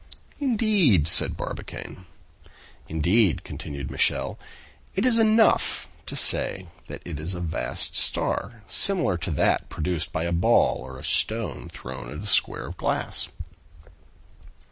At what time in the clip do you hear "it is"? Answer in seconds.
4.95-5.19, 7.05-7.35